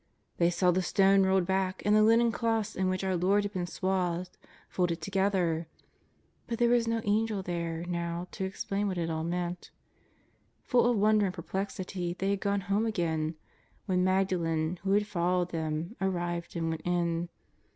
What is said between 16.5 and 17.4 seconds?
and went in.